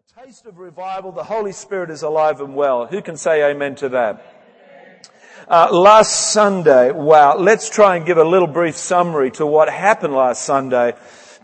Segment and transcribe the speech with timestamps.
[0.00, 1.12] A taste of revival.
[1.12, 2.86] The Holy Spirit is alive and well.
[2.86, 4.24] Who can say amen to that?
[5.46, 10.14] Uh, last Sunday, wow, let's try and give a little brief summary to what happened
[10.14, 10.94] last Sunday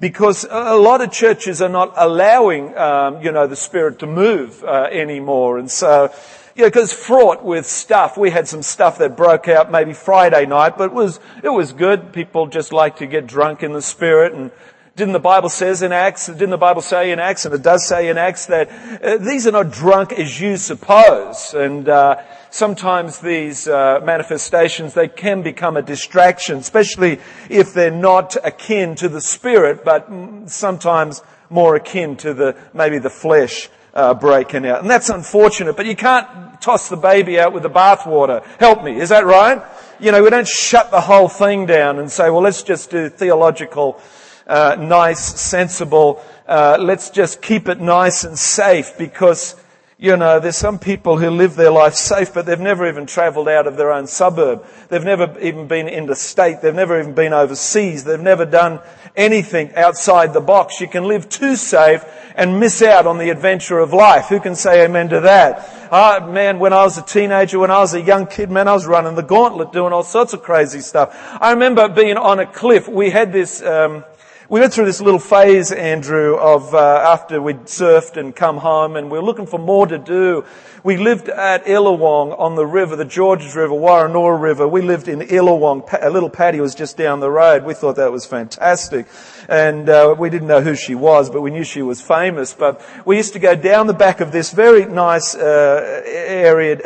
[0.00, 4.64] because a lot of churches are not allowing, um, you know, the Spirit to move
[4.64, 5.58] uh, anymore.
[5.58, 6.10] And so,
[6.54, 8.16] you know, because fraught with stuff.
[8.16, 11.74] We had some stuff that broke out maybe Friday night, but it was, it was
[11.74, 12.14] good.
[12.14, 14.50] People just like to get drunk in the Spirit and
[14.96, 17.86] didn't the Bible says in Acts, didn't the Bible say in Acts, and it does
[17.86, 18.70] say in Acts that
[19.02, 21.52] uh, these are not drunk as you suppose.
[21.52, 27.20] And uh, sometimes these uh, manifestations, they can become a distraction, especially
[27.50, 30.08] if they're not akin to the Spirit, but
[30.46, 33.68] sometimes more akin to the, maybe the flesh.
[33.92, 34.82] Uh, breaking out.
[34.82, 38.44] And that's unfortunate, but you can't toss the baby out with the bathwater.
[38.60, 39.62] Help me, is that right?
[39.98, 43.08] You know, we don't shut the whole thing down and say, well, let's just do
[43.08, 43.98] theological
[44.46, 46.22] uh, nice, sensible.
[46.46, 49.56] Uh, let's just keep it nice and safe because
[49.98, 53.48] you know, there's some people who live their life safe, but they've never even traveled
[53.48, 54.66] out of their own suburb.
[54.90, 56.60] They've never even been interstate.
[56.60, 58.04] They've never even been overseas.
[58.04, 58.80] They've never done
[59.16, 60.82] anything outside the box.
[60.82, 64.26] You can live too safe and miss out on the adventure of life.
[64.26, 65.88] Who can say amen to that?
[65.90, 68.74] Oh, man, when I was a teenager, when I was a young kid, man, I
[68.74, 71.16] was running the gauntlet doing all sorts of crazy stuff.
[71.40, 72.86] I remember being on a cliff.
[72.86, 74.04] We had this, um,
[74.48, 78.94] we went through this little phase, Andrew, of uh, after we'd surfed and come home,
[78.94, 80.44] and we were looking for more to do.
[80.84, 84.68] We lived at Illawong on the river, the Georges River, Woronora River.
[84.68, 85.88] We lived in Illawong.
[86.00, 87.64] A Little Pattie was just down the road.
[87.64, 89.08] We thought that was fantastic,
[89.48, 92.54] and uh, we didn't know who she was, but we knew she was famous.
[92.54, 96.78] But we used to go down the back of this very nice uh, area.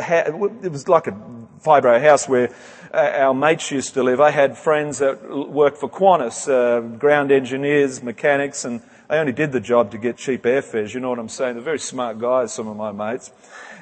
[0.63, 1.15] It was like a
[1.63, 2.49] fibro house where
[2.93, 4.19] our mates used to live.
[4.19, 9.51] I had friends that worked for Qantas, uh, ground engineers, mechanics, and they only did
[9.51, 10.93] the job to get cheap airfares.
[10.93, 11.55] You know what I'm saying?
[11.55, 13.31] They're very smart guys, some of my mates.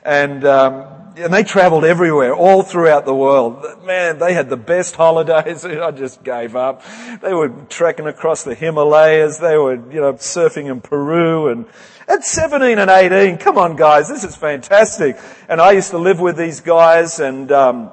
[0.03, 0.85] And, um,
[1.17, 3.83] and they traveled everywhere, all throughout the world.
[3.83, 5.65] Man, they had the best holidays.
[5.65, 6.83] I just gave up.
[7.21, 9.39] They were trekking across the Himalayas.
[9.39, 11.65] They were, you know, surfing in Peru and
[12.07, 15.15] at 17 and 18, come on guys, this is fantastic.
[15.47, 17.91] And I used to live with these guys and, um,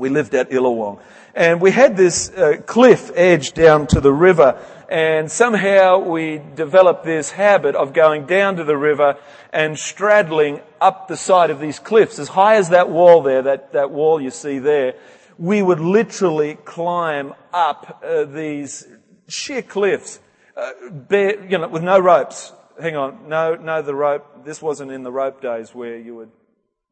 [0.00, 1.00] we lived at Illawong.
[1.34, 4.58] And we had this uh, cliff edge down to the river
[4.90, 9.16] and somehow we developed this habit of going down to the river
[9.52, 13.72] and straddling up the side of these cliffs as high as that wall there, that,
[13.72, 14.94] that wall you see there.
[15.38, 18.84] We would literally climb up uh, these
[19.28, 20.18] sheer cliffs,
[20.56, 22.52] uh, bare, you know, with no ropes.
[22.80, 24.44] Hang on, no, no, the rope.
[24.44, 26.30] This wasn't in the rope days where you would,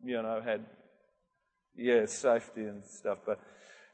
[0.04, 0.64] you know, had
[1.78, 3.18] yeah, safety and stuff.
[3.24, 3.40] But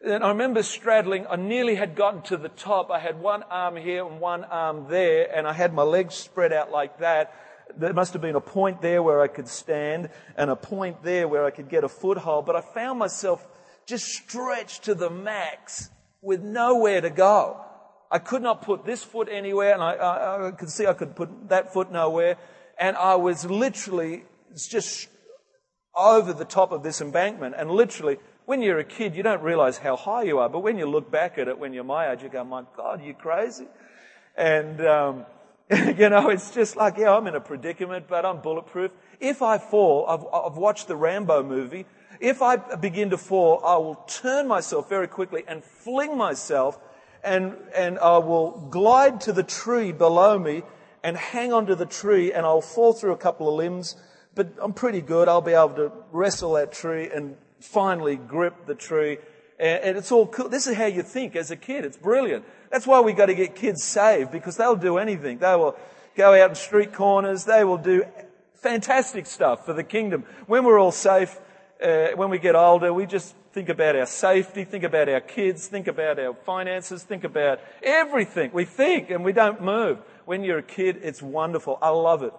[0.04, 1.26] and I remember straddling.
[1.28, 2.90] I nearly had gotten to the top.
[2.90, 6.52] I had one arm here and one arm there, and I had my legs spread
[6.52, 7.34] out like that.
[7.76, 11.26] There must have been a point there where I could stand and a point there
[11.26, 12.44] where I could get a foothold.
[12.44, 13.46] But I found myself
[13.86, 15.90] just stretched to the max
[16.20, 17.60] with nowhere to go.
[18.10, 21.16] I could not put this foot anywhere, and I, I, I could see I could
[21.16, 22.36] put that foot nowhere.
[22.78, 24.24] And I was literally
[24.54, 25.08] just
[25.96, 27.54] over the top of this embankment.
[27.56, 30.48] And literally, when you're a kid, you don't realize how high you are.
[30.48, 33.02] But when you look back at it, when you're my age, you go, my God,
[33.02, 33.66] you're crazy?
[34.36, 35.26] And, um,
[35.70, 38.90] you know, it's just like, yeah, I'm in a predicament, but I'm bulletproof.
[39.20, 41.86] If I fall, I've, I've watched the Rambo movie.
[42.20, 46.78] If I begin to fall, I will turn myself very quickly and fling myself
[47.24, 50.62] and, and I will glide to the tree below me
[51.02, 53.96] and hang onto the tree and I'll fall through a couple of limbs
[54.34, 55.28] but I'm pretty good.
[55.28, 59.18] I'll be able to wrestle that tree and finally grip the tree.
[59.58, 60.48] And it's all cool.
[60.48, 61.84] This is how you think as a kid.
[61.84, 62.44] It's brilliant.
[62.70, 65.38] That's why we've got to get kids saved because they'll do anything.
[65.38, 65.76] They will
[66.16, 67.44] go out in street corners.
[67.44, 68.04] They will do
[68.54, 70.24] fantastic stuff for the kingdom.
[70.46, 71.38] When we're all safe,
[71.82, 75.68] uh, when we get older, we just think about our safety, think about our kids,
[75.68, 78.50] think about our finances, think about everything.
[78.52, 79.98] We think and we don't move.
[80.24, 81.78] When you're a kid, it's wonderful.
[81.80, 82.32] I love it.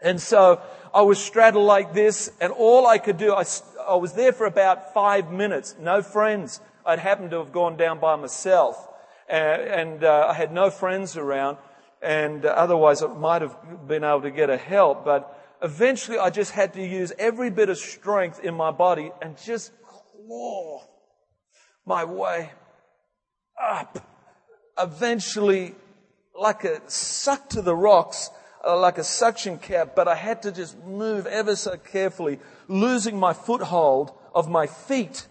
[0.00, 0.60] And so
[0.94, 3.44] I was straddled like this, and all I could do, I,
[3.86, 6.60] I was there for about five minutes, no friends.
[6.86, 8.88] I'd happened to have gone down by myself,
[9.28, 11.58] uh, and uh, I had no friends around,
[12.00, 13.56] and uh, otherwise I might have
[13.88, 15.04] been able to get a help.
[15.04, 19.36] But eventually, I just had to use every bit of strength in my body and
[19.36, 20.82] just claw
[21.84, 22.52] my way
[23.60, 23.98] up.
[24.78, 25.74] Eventually,
[26.34, 28.30] like a suck to the rocks,
[28.64, 33.18] Uh, like a suction cap, but I had to just move ever so carefully, losing
[33.18, 35.28] my foothold of my feet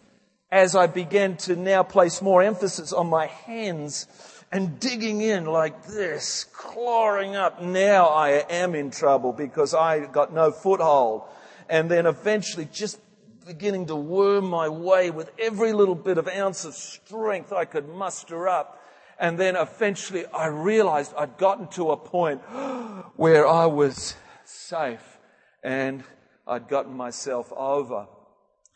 [0.49, 4.07] as I began to now place more emphasis on my hands
[4.51, 7.61] and digging in like this, clawing up.
[7.61, 11.23] Now I am in trouble because I got no foothold.
[11.69, 12.99] And then eventually just
[13.45, 17.89] beginning to worm my way with every little bit of ounce of strength I could
[17.89, 18.76] muster up.
[19.19, 22.41] And then eventually I realized I'd gotten to a point
[23.15, 24.15] where I was
[24.45, 25.17] safe
[25.63, 26.03] and
[26.45, 28.07] I'd gotten myself over.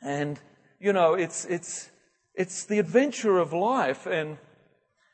[0.02, 0.40] And,
[0.80, 1.90] you know, it's, it's,
[2.34, 4.08] it's the adventure of life.
[4.08, 4.38] And,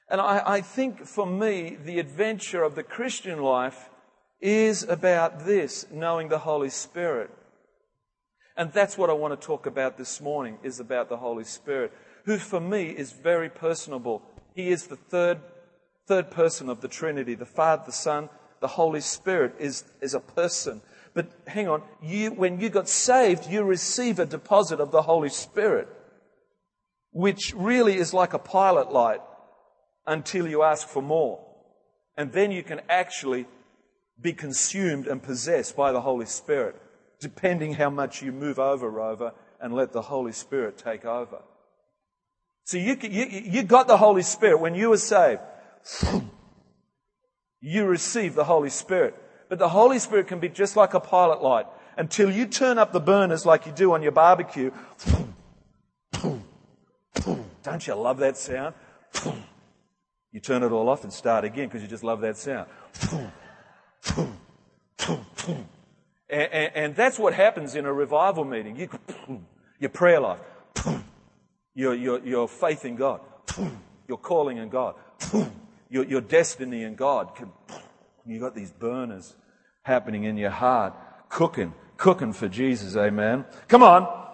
[0.10, 3.90] and I, I think for me, the adventure of the Christian life
[4.40, 7.32] is about this, knowing the Holy Spirit.
[8.56, 11.92] And that's what I want to talk about this morning, is about the Holy Spirit,
[12.26, 14.22] who for me is very personable.
[14.58, 15.38] He is the third,
[16.08, 17.36] third person of the Trinity.
[17.36, 18.28] The Father, the Son,
[18.60, 20.82] the Holy Spirit is, is a person.
[21.14, 25.30] But hang on, you, when you got saved, you receive a deposit of the Holy
[25.30, 25.88] Spirit,
[27.12, 29.22] which really is like a pilot light
[30.08, 31.40] until you ask for more.
[32.18, 33.46] And then you can actually
[34.20, 36.82] be consumed and possessed by the Holy Spirit,
[37.22, 41.44] depending how much you move over, over, and let the Holy Spirit take over.
[42.68, 45.40] So you, you, you got the Holy Spirit when you were saved.
[47.62, 49.16] You receive the Holy Spirit.
[49.48, 51.66] But the Holy Spirit can be just like a pilot light
[51.96, 54.72] until you turn up the burners like you do on your barbecue.
[57.64, 58.76] Don't you love that sound?
[60.34, 62.68] You turn it all off and start again because you just love that sound.
[66.30, 68.76] And, and, and, that's what happens in a revival meeting.
[68.76, 68.90] You,
[69.80, 70.42] your prayer life,
[71.78, 73.22] your, your, your faith in God,
[74.08, 74.96] your calling in God,
[75.90, 77.30] your, your destiny in God.
[78.26, 79.36] You've got these burners
[79.84, 80.96] happening in your heart,
[81.30, 82.98] cooking, cooking for Jesus.
[82.98, 83.46] Amen.
[83.68, 84.27] Come on.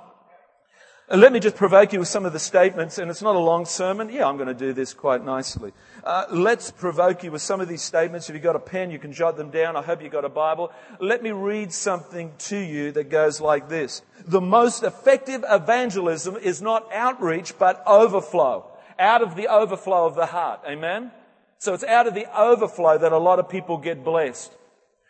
[1.14, 3.66] Let me just provoke you with some of the statements, and it's not a long
[3.66, 4.10] sermon.
[4.10, 5.72] Yeah, I'm going to do this quite nicely.
[6.04, 8.30] Uh, let's provoke you with some of these statements.
[8.30, 9.76] If you've got a pen, you can jot them down.
[9.76, 10.72] I hope you've got a Bible.
[11.00, 14.02] Let me read something to you that goes like this.
[14.26, 18.66] The most effective evangelism is not outreach, but overflow.
[18.98, 20.62] Out of the overflow of the heart.
[20.68, 21.12] Amen?
[21.60, 24.52] So it's out of the overflow that a lot of people get blessed.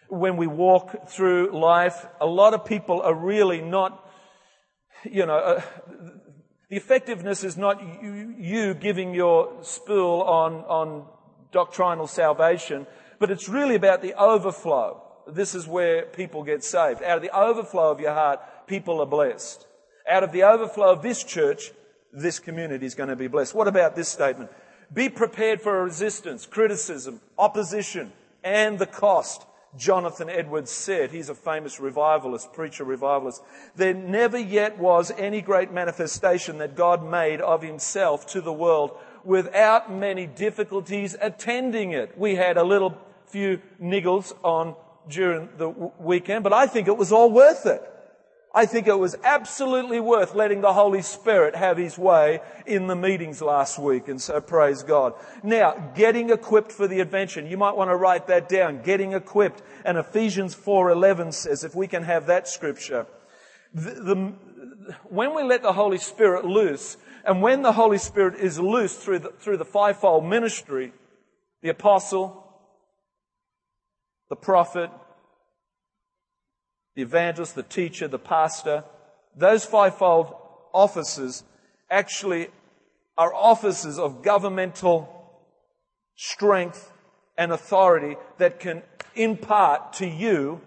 [0.09, 4.02] When we walk through life, a lot of people are really not
[5.09, 5.61] you know, uh,
[6.69, 11.05] the effectiveness is not you, you giving your spool on, on
[11.51, 12.88] doctrinal salvation,
[13.19, 15.01] but it's really about the overflow.
[15.27, 17.01] This is where people get saved.
[17.03, 19.65] Out of the overflow of your heart, people are blessed.
[20.09, 21.71] Out of the overflow of this church,
[22.11, 23.55] this community is going to be blessed.
[23.55, 24.51] What about this statement?
[24.94, 28.11] Be prepared for resistance, criticism, opposition,
[28.44, 29.45] and the cost.
[29.78, 33.42] Jonathan Edwards said, he's a famous revivalist, preacher revivalist,
[33.75, 38.98] there never yet was any great manifestation that God made of himself to the world
[39.24, 42.18] without many difficulties attending it.
[42.18, 44.75] We had a little few niggles on
[45.10, 47.81] during the weekend, but I think it was all worth it.
[48.55, 52.95] I think it was absolutely worth letting the Holy Spirit have His way in the
[52.95, 54.07] meetings last week.
[54.07, 55.13] And so praise God.
[55.41, 57.41] Now, getting equipped for the adventure.
[57.41, 58.83] You might want to write that down.
[58.83, 59.63] Getting equipped.
[59.83, 63.07] And Ephesians 4.11 says, if we can have that scripture,
[63.73, 64.33] the, the,
[65.05, 69.19] when we let the Holy Spirit loose, and when the Holy Spirit is loose through
[69.19, 70.94] the, through the fivefold ministry,
[71.63, 72.44] the apostle,
[74.29, 74.91] the prophet,
[76.95, 78.84] the evangelist, the teacher, the pastor,
[79.36, 80.36] those fivefold
[80.74, 81.44] offices
[81.89, 82.50] actually
[83.17, 85.10] are offices of governmental
[86.15, 86.91] strength
[87.38, 88.82] and authority that can
[89.15, 90.62] impart to you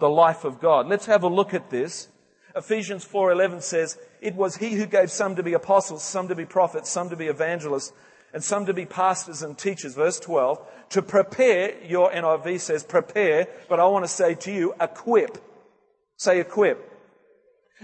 [0.00, 0.88] the life of God.
[0.88, 2.08] Let's have a look at this.
[2.56, 6.44] Ephesians 4:11 says, "It was he who gave some to be apostles, some to be
[6.44, 7.92] prophets, some to be evangelists,
[8.34, 10.60] and some to be pastors and teachers." Verse 12,
[10.90, 15.38] to prepare, your NIV says prepare, but I want to say to you, equip.
[16.18, 16.90] Say equip.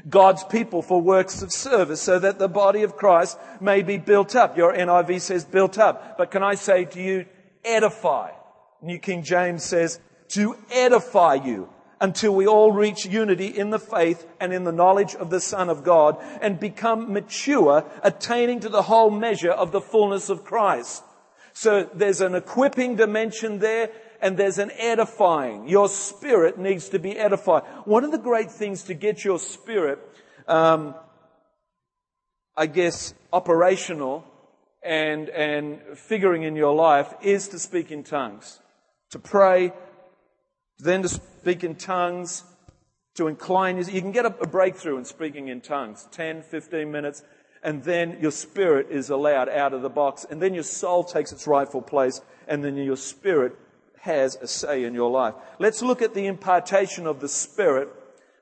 [0.09, 4.37] God's people for works of service so that the body of Christ may be built
[4.37, 4.57] up.
[4.57, 6.17] Your NIV says built up.
[6.17, 7.27] But can I say to you,
[7.65, 8.31] edify.
[8.83, 11.69] New King James says to edify you
[12.01, 15.69] until we all reach unity in the faith and in the knowledge of the Son
[15.69, 21.05] of God and become mature, attaining to the whole measure of the fullness of Christ.
[21.53, 23.91] So there's an equipping dimension there
[24.23, 25.69] and there's an edifying.
[25.69, 27.65] Your spirit needs to be edified.
[27.85, 29.99] One of the great things to get your spirit,
[30.49, 30.95] um,
[32.57, 34.25] I guess, operational
[34.83, 38.61] and, and figuring in your life is to speak in tongues.
[39.11, 39.73] To pray,
[40.81, 42.45] then to speak in tongues,
[43.15, 43.77] to incline.
[43.79, 46.09] You can get a breakthrough in speaking in tongues.
[46.13, 47.23] 10, 15 minutes
[47.63, 51.31] and then your spirit is allowed out of the box, and then your soul takes
[51.31, 53.55] its rightful place, and then your spirit
[54.01, 55.35] has a say in your life.
[55.59, 57.89] Let's look at the impartation of the Spirit,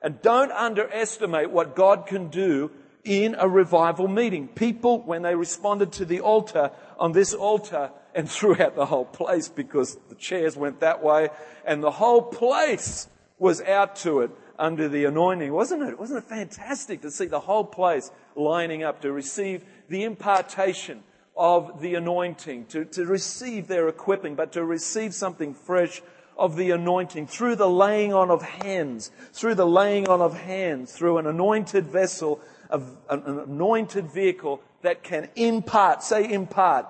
[0.01, 2.71] and don't underestimate what God can do
[3.03, 4.47] in a revival meeting.
[4.47, 9.47] People, when they responded to the altar, on this altar, and throughout the whole place,
[9.47, 11.29] because the chairs went that way,
[11.65, 15.97] and the whole place was out to it under the anointing, wasn't it?
[15.97, 21.03] Wasn't it fantastic to see the whole place lining up to receive the impartation
[21.37, 26.01] of the anointing, to, to receive their equipping, but to receive something fresh
[26.37, 30.91] of the anointing through the laying on of hands, through the laying on of hands,
[30.91, 36.85] through an anointed vessel, an anointed vehicle that can impart, say impart.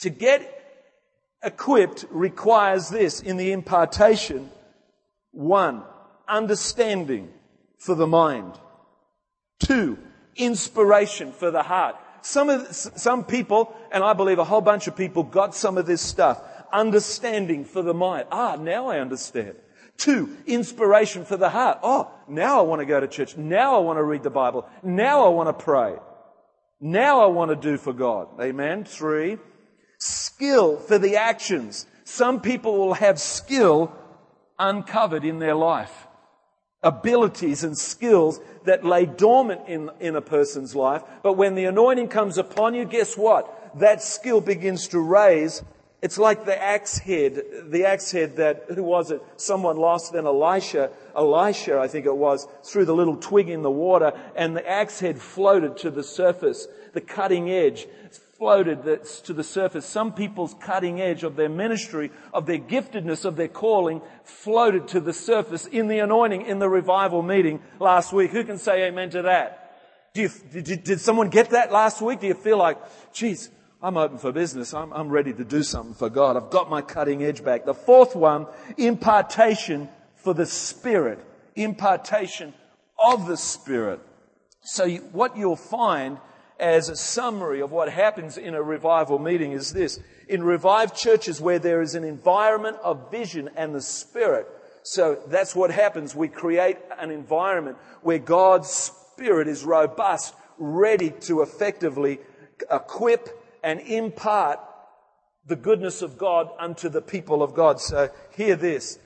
[0.00, 0.56] To get
[1.42, 4.50] equipped requires this in the impartation.
[5.32, 5.82] One,
[6.28, 7.30] understanding
[7.78, 8.58] for the mind.
[9.58, 9.98] Two,
[10.36, 11.96] inspiration for the heart.
[12.22, 15.86] Some of, some people, and I believe a whole bunch of people got some of
[15.86, 16.42] this stuff.
[16.72, 18.26] Understanding for the mind.
[18.30, 19.56] Ah, now I understand.
[20.00, 21.80] Two, inspiration for the heart.
[21.82, 23.36] Oh, now I want to go to church.
[23.36, 24.66] Now I want to read the Bible.
[24.82, 25.94] Now I want to pray.
[26.80, 28.28] Now I want to do for God.
[28.40, 28.84] Amen.
[28.84, 29.36] Three,
[29.98, 31.84] skill for the actions.
[32.04, 33.92] Some people will have skill
[34.58, 35.92] uncovered in their life
[36.82, 41.02] abilities and skills that lay dormant in, in a person's life.
[41.22, 43.78] But when the anointing comes upon you, guess what?
[43.78, 45.62] That skill begins to raise.
[46.02, 49.22] It's like the axe head, the axe head that, who was it?
[49.36, 53.70] Someone lost then Elisha, Elisha, I think it was, threw the little twig in the
[53.70, 57.86] water and the axe head floated to the surface, the cutting edge
[58.38, 59.84] floated to the surface.
[59.84, 65.00] Some people's cutting edge of their ministry, of their giftedness, of their calling floated to
[65.00, 68.30] the surface in the anointing, in the revival meeting last week.
[68.30, 69.76] Who can say amen to that?
[70.14, 72.20] You, did, did someone get that last week?
[72.20, 72.78] Do you feel like,
[73.12, 73.50] geez,
[73.82, 74.74] I'm open for business.
[74.74, 76.36] I'm, I'm ready to do something for God.
[76.36, 77.64] I've got my cutting edge back.
[77.64, 78.46] The fourth one,
[78.76, 81.18] impartation for the Spirit.
[81.56, 82.52] Impartation
[83.02, 84.00] of the Spirit.
[84.62, 86.18] So you, what you'll find
[86.58, 89.98] as a summary of what happens in a revival meeting is this.
[90.28, 94.46] In revived churches where there is an environment of vision and the Spirit,
[94.82, 96.14] so that's what happens.
[96.14, 102.18] We create an environment where God's Spirit is robust, ready to effectively
[102.70, 104.60] equip and impart
[105.46, 107.80] the goodness of God unto the people of God.
[107.80, 108.98] So hear this.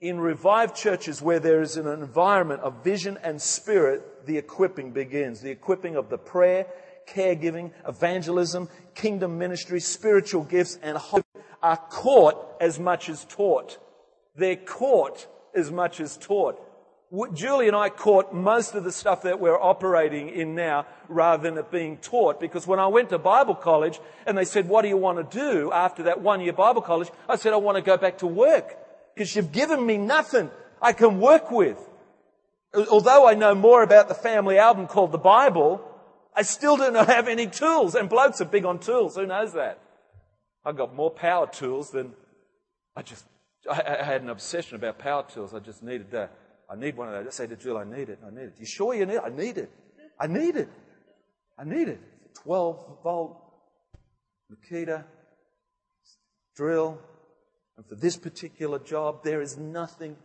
[0.00, 5.40] In revived churches where there is an environment of vision and spirit, the equipping begins.
[5.40, 6.66] The equipping of the prayer,
[7.08, 11.24] caregiving, evangelism, kingdom ministry, spiritual gifts, and hope
[11.62, 13.78] are caught as much as taught.
[14.36, 16.60] They're caught as much as taught.
[17.34, 21.58] Julie and I caught most of the stuff that we're operating in now rather than
[21.58, 24.88] it being taught because when I went to Bible college and they said, what do
[24.88, 27.10] you want to do after that one year Bible college?
[27.28, 28.76] I said, I want to go back to work
[29.14, 31.78] because you've given me nothing I can work with.
[32.74, 35.86] Although I know more about the family album called the Bible,
[36.34, 37.94] I still don't have any tools.
[37.94, 39.14] And blokes are big on tools.
[39.14, 39.78] Who knows that?
[40.64, 42.14] I've got more power tools than
[42.96, 43.24] I just,
[43.70, 45.54] I, I had an obsession about power tools.
[45.54, 46.32] I just needed that.
[46.74, 47.34] I need one of those.
[47.40, 48.18] I say to Jill, I need it.
[48.26, 48.54] I need it.
[48.58, 49.22] You sure you need it?
[49.24, 49.70] I need it.
[50.18, 50.68] I need it.
[51.56, 52.00] I need it.
[52.42, 53.40] 12 volt
[54.52, 55.04] Makita
[56.56, 56.98] drill,
[57.76, 60.16] and for this particular job, there is nothing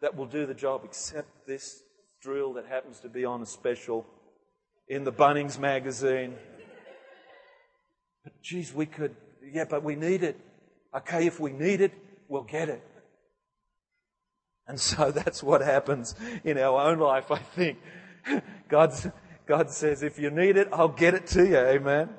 [0.00, 1.82] that will do the job except this
[2.22, 4.06] drill that happens to be on a special
[4.88, 6.34] in the Bunnings magazine.
[8.24, 9.16] But geez, we could,
[9.52, 10.40] yeah, but we need it.
[10.94, 11.92] Okay, if we need it,
[12.28, 12.82] we'll get it.
[14.68, 17.78] And so that's what happens in our own life, I think.
[18.68, 19.08] God's,
[19.46, 21.56] God says, if you need it, I'll get it to you.
[21.56, 22.10] Amen.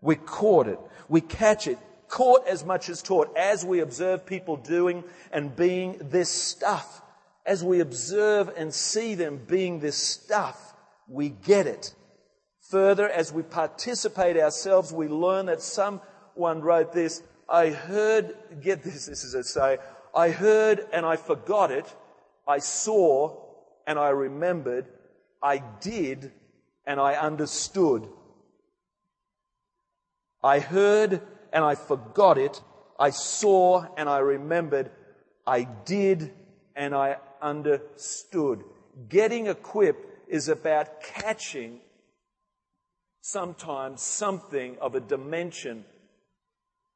[0.00, 0.80] We caught it.
[1.08, 1.78] We catch it
[2.10, 7.00] caught as much as taught as we observe people doing and being this stuff.
[7.46, 10.74] As we observe and see them being this stuff,
[11.08, 11.94] we get it.
[12.68, 19.06] Further, as we participate ourselves, we learn that someone wrote this, I heard, get this,
[19.06, 19.78] this is a say,
[20.14, 21.86] I heard and I forgot it.
[22.46, 23.36] I saw
[23.86, 24.86] and I remembered.
[25.42, 26.32] I did
[26.86, 28.08] and I understood.
[30.42, 31.20] I heard
[31.52, 32.60] and I forgot it.
[32.98, 34.90] I saw and I remembered.
[35.46, 36.32] I did
[36.74, 38.64] and I understood.
[39.08, 41.80] Getting equipped is about catching
[43.20, 45.84] sometimes something of a dimension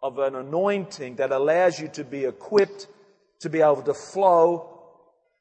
[0.03, 2.89] of an anointing that allows you to be equipped
[3.45, 4.71] to be able to flow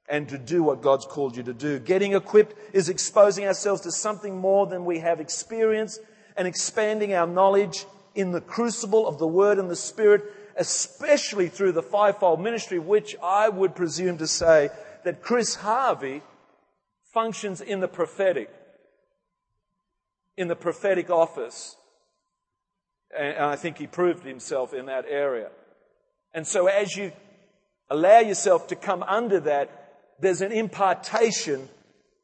[0.10, 1.80] and to do what God's called you to do.
[1.80, 6.02] Getting equipped is exposing ourselves to something more than we have experienced
[6.36, 10.24] and expanding our knowledge in the crucible of the Word and the Spirit,
[10.58, 14.70] especially through the fivefold ministry, which I would presume to say
[15.06, 16.22] that Chris Harvey
[17.14, 18.50] functions in the prophetic,
[20.36, 21.78] in the prophetic office.
[23.18, 25.50] And I think he proved himself in that area.
[26.34, 27.14] And so as you
[27.90, 29.70] allow yourself to come under that,
[30.20, 31.70] there's an impartation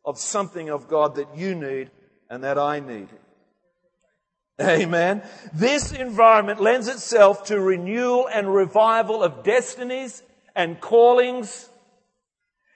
[0.06, 1.92] of something of God that you need
[2.30, 3.10] and that I need.
[4.62, 5.22] Amen.
[5.54, 10.22] This environment lends itself to renewal and revival of destinies
[10.56, 11.70] and callings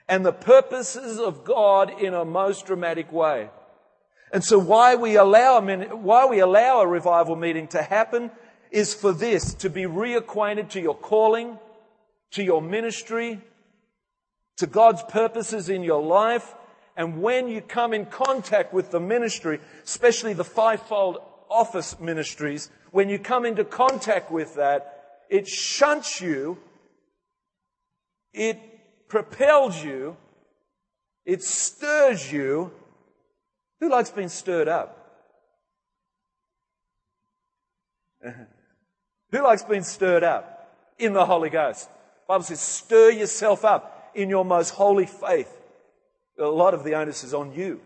[0.08, 3.50] and the purposes of God in a most dramatic way.
[4.32, 8.30] And so why we allow a, why we allow a revival meeting to happen
[8.70, 11.58] is for this, to be reacquainted to your calling,
[12.32, 13.40] to your ministry,
[14.56, 16.54] to God's purposes in your life.
[16.96, 21.18] And when you come in contact with the ministry, especially the fivefold
[21.50, 26.58] office ministries, when you come into contact with that, it shunts you,
[28.32, 28.60] it
[29.08, 30.16] propels you,
[31.24, 32.70] it stirs you.
[33.80, 35.00] Who likes being stirred up?
[39.32, 41.88] Who likes being stirred up in the Holy Ghost?
[42.24, 45.54] The Bible says, stir yourself up in your most holy faith.
[46.38, 47.82] A lot of the onus is on you.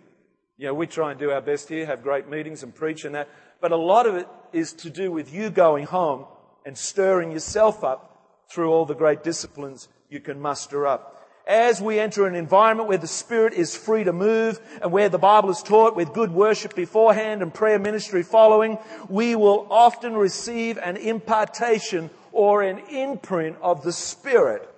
[0.56, 3.16] You know, we try and do our best here, have great meetings and preach and
[3.16, 3.28] that,
[3.60, 6.24] but a lot of it is to do with you going home
[6.64, 11.16] and stirring yourself up through all the great disciplines you can muster up.
[11.44, 15.18] As we enter an environment where the Spirit is free to move and where the
[15.18, 18.78] Bible is taught with good worship beforehand and prayer ministry following,
[19.08, 24.68] we will often receive an impartation or an imprint of the Spirit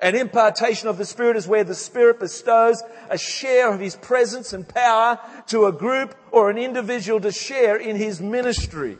[0.00, 4.52] an impartation of the Spirit is where the Spirit bestows a share of His presence
[4.52, 5.18] and power
[5.48, 8.96] to a group or an individual to share in His ministry.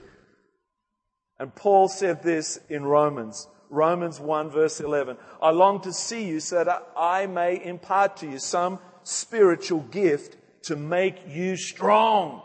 [1.39, 5.17] And Paul said this in Romans, Romans 1 verse 11.
[5.41, 10.37] I long to see you so that I may impart to you some spiritual gift
[10.65, 12.43] to make you strong.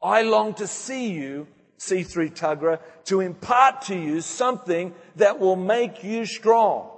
[0.00, 1.48] I long to see you,
[1.82, 6.90] C3 Tuggerah, to impart to you something that will make you strong.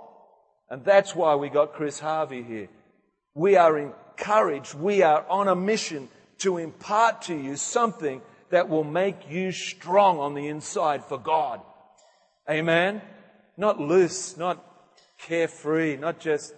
[0.69, 2.69] And that's why we got Chris Harvey here.
[3.35, 4.75] We are encouraged.
[4.75, 8.21] We are on a mission to impart to you something
[8.51, 11.61] that will make you strong on the inside for God.
[12.49, 13.01] Amen?
[13.57, 14.63] Not loose, not
[15.19, 16.55] carefree, not just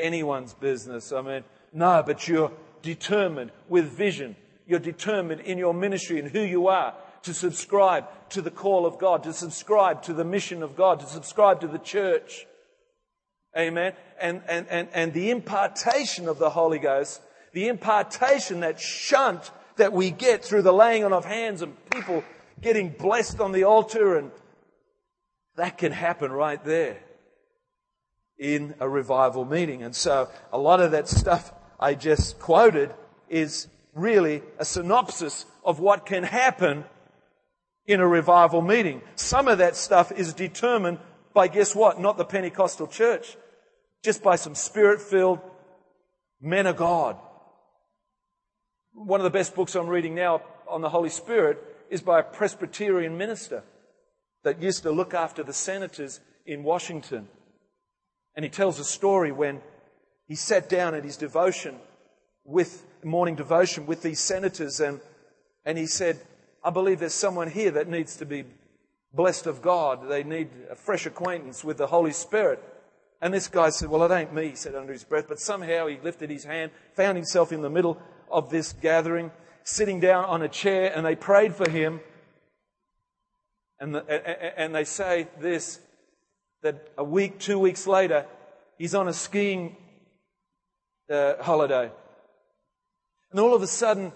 [0.00, 1.10] anyone's business.
[1.12, 2.52] I mean, no, but you're
[2.82, 4.36] determined with vision.
[4.68, 6.94] You're determined in your ministry and who you are
[7.26, 11.06] to subscribe to the call of God, to subscribe to the mission of God, to
[11.06, 12.46] subscribe to the church.
[13.56, 13.92] Amen.
[14.20, 17.20] And, and, and, and the impartation of the Holy Ghost,
[17.52, 22.22] the impartation, that shunt that we get through the laying on of hands and people
[22.60, 24.30] getting blessed on the altar and
[25.56, 26.98] that can happen right there
[28.38, 29.82] in a revival meeting.
[29.82, 32.94] And so a lot of that stuff I just quoted
[33.28, 36.84] is really a synopsis of what can happen
[37.86, 39.02] in a revival meeting.
[39.14, 40.98] Some of that stuff is determined
[41.32, 42.00] by guess what?
[42.00, 43.36] Not the Pentecostal church
[44.06, 45.40] just by some spirit filled
[46.40, 47.16] men of God.
[48.92, 51.58] One of the best books I'm reading now on the Holy Spirit
[51.90, 53.64] is by a Presbyterian minister
[54.44, 57.26] that used to look after the senators in Washington.
[58.36, 59.60] And he tells a story when
[60.28, 61.76] he sat down at his devotion
[62.44, 65.00] with morning devotion with these senators and,
[65.64, 66.20] and he said,
[66.64, 68.44] I believe there's someone here that needs to be
[69.12, 70.08] blessed of God.
[70.08, 72.62] They need a fresh acquaintance with the Holy Spirit.
[73.20, 75.26] And this guy said, Well, it ain't me, he said under his breath.
[75.28, 79.30] But somehow he lifted his hand, found himself in the middle of this gathering,
[79.64, 82.00] sitting down on a chair, and they prayed for him.
[83.80, 85.80] And, the, and they say this
[86.62, 88.26] that a week, two weeks later,
[88.78, 89.76] he's on a skiing
[91.10, 91.90] uh, holiday.
[93.30, 94.12] And all of a sudden,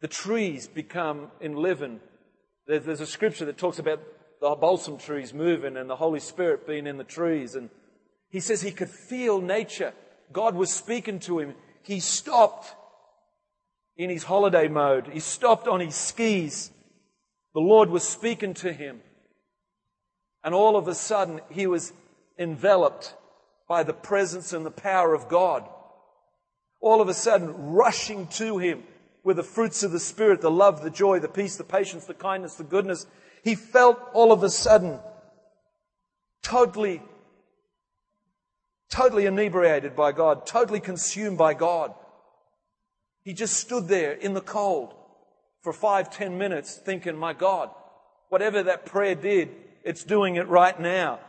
[0.00, 2.00] the trees become enlivened.
[2.66, 4.00] There's a scripture that talks about
[4.40, 7.54] the balsam trees moving and the Holy Spirit being in the trees.
[7.54, 7.68] And
[8.30, 9.92] he says he could feel nature.
[10.32, 11.54] God was speaking to him.
[11.82, 12.74] He stopped
[13.96, 15.08] in his holiday mode.
[15.08, 16.70] He stopped on his skis.
[17.52, 19.00] The Lord was speaking to him.
[20.42, 21.92] And all of a sudden, he was
[22.38, 23.14] enveloped
[23.68, 25.68] by the presence and the power of God.
[26.80, 28.84] All of a sudden, rushing to him
[29.22, 32.14] with the fruits of the Spirit, the love, the joy, the peace, the patience, the
[32.14, 33.06] kindness, the goodness,
[33.42, 34.98] he felt all of a sudden
[36.42, 37.02] totally
[38.90, 41.94] totally inebriated by God, totally consumed by God.
[43.22, 44.92] He just stood there in the cold
[45.62, 47.70] for five, ten minutes thinking, my God,
[48.30, 49.50] whatever that prayer did,
[49.84, 51.20] it's doing it right now.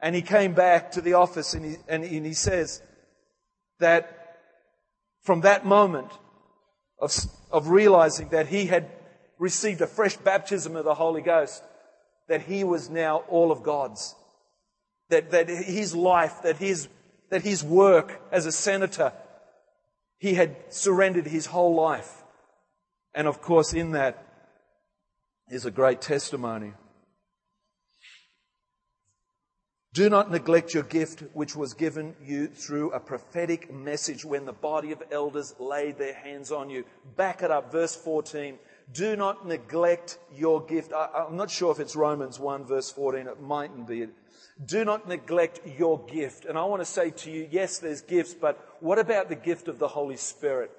[0.00, 2.82] And he came back to the office and he, and he says
[3.78, 4.36] that
[5.22, 6.10] from that moment
[7.02, 7.12] of,
[7.50, 8.88] of realizing that he had
[9.38, 11.62] received a fresh baptism of the Holy Ghost,
[12.28, 14.14] that he was now all of God's.
[15.10, 16.88] That, that his life, that his,
[17.28, 19.12] that his work as a senator,
[20.18, 22.22] he had surrendered his whole life.
[23.14, 24.24] And of course, in that
[25.50, 26.72] is a great testimony.
[29.94, 34.52] Do not neglect your gift, which was given you through a prophetic message when the
[34.52, 36.84] body of elders laid their hands on you.
[37.14, 38.58] Back it up, verse 14.
[38.90, 40.94] Do not neglect your gift.
[40.94, 43.26] I, am not sure if it's Romans 1, verse 14.
[43.26, 44.06] It mightn't be.
[44.64, 46.46] Do not neglect your gift.
[46.46, 49.68] And I want to say to you, yes, there's gifts, but what about the gift
[49.68, 50.70] of the Holy Spirit?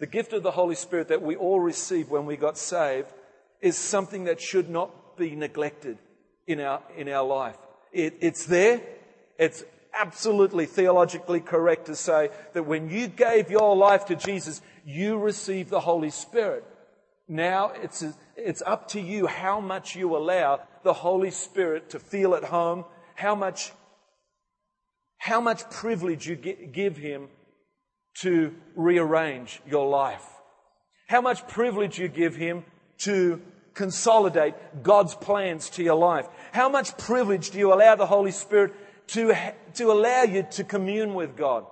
[0.00, 3.12] The gift of the Holy Spirit that we all received when we got saved
[3.60, 5.98] is something that should not be neglected
[6.48, 7.56] in our, in our life.
[7.96, 8.82] It, it's there.
[9.38, 9.64] It's
[9.98, 15.70] absolutely theologically correct to say that when you gave your life to Jesus, you received
[15.70, 16.62] the Holy Spirit.
[17.26, 18.04] Now it's,
[18.36, 22.84] it's up to you how much you allow the Holy Spirit to feel at home,
[23.14, 23.72] how much,
[25.16, 27.28] how much privilege you give Him
[28.20, 30.24] to rearrange your life.
[31.08, 32.64] How much privilege you give Him
[32.98, 33.40] to
[33.76, 36.26] consolidate God's plans to your life.
[36.50, 38.74] How much privilege do you allow the Holy Spirit
[39.08, 39.34] to,
[39.74, 41.66] to allow you to commune with God?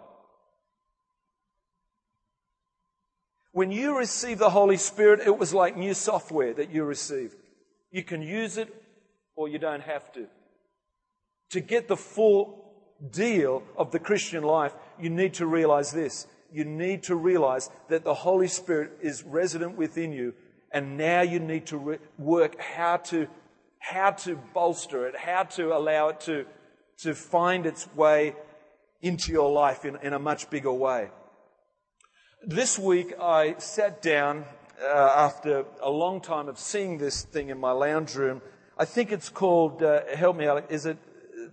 [3.53, 7.37] When you receive the Holy Spirit, it was like new software that you received.
[7.91, 8.73] You can use it
[9.35, 10.27] or you don't have to.
[11.51, 12.73] To get the full
[13.13, 16.27] deal of the Christian life, you need to realize this.
[16.53, 20.35] You need to realize that the Holy Spirit is resident within you
[20.75, 23.29] and now you need to re- work how to,
[23.79, 26.45] how to bolster it, how to allow it to,
[26.99, 28.35] to find its way
[29.01, 31.11] into your life in, in a much bigger way.
[32.45, 34.47] This week I sat down
[34.83, 38.43] uh, after a long time of seeing this thing in my lounge room.
[38.77, 40.99] I think it's called, uh, help me out, is it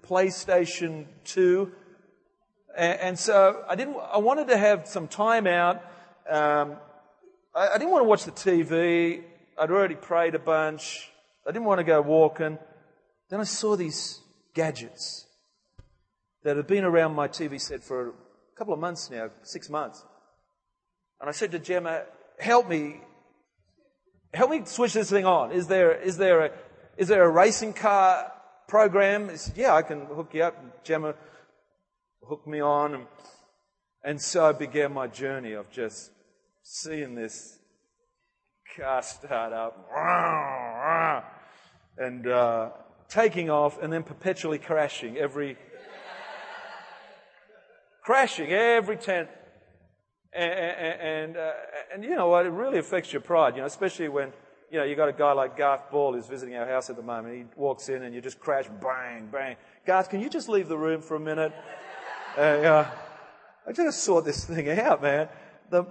[0.02, 1.72] PlayStation 2?
[2.76, 5.84] And, and, so I didn't, I wanted to have some time out.
[6.28, 6.78] Um,
[7.54, 9.24] I, I didn't want to watch the TV.
[9.58, 11.10] I'd already prayed a bunch.
[11.48, 12.58] I didn't want to go walking.
[13.30, 14.20] Then I saw these
[14.54, 15.26] gadgets
[16.44, 18.14] that had been around my TV set for a
[18.58, 20.04] couple of months now, six months.
[21.20, 22.04] And I said to Gemma,
[22.40, 23.02] help me,
[24.34, 25.52] help me switch this thing on.
[25.52, 26.52] Is there, is there a,
[26.98, 28.32] is there a racing car
[28.68, 29.30] program?
[29.30, 30.84] He said, yeah, I can hook you up.
[30.84, 31.16] Gemma
[32.28, 32.96] hooked me on.
[32.96, 33.08] And,
[34.04, 36.12] and so I began my journey of just
[36.64, 37.60] seeing this
[38.78, 39.90] car start up
[41.98, 42.70] and uh,
[43.10, 45.58] taking off and then perpetually crashing every
[48.04, 49.28] crashing every 10
[50.34, 51.52] and, and, uh,
[51.94, 52.46] and, you know what?
[52.46, 54.32] It really affects your pride, you know, especially when,
[54.72, 57.02] you know, you got a guy like Garth Ball who's visiting our house at the
[57.02, 57.36] moment.
[57.36, 59.58] He walks in and you just crash, bang, bang.
[59.86, 61.54] Garth, can you just leave the room for a minute?
[62.38, 62.90] Uh,
[63.68, 65.28] I just sort this thing out, man.
[65.70, 65.84] The,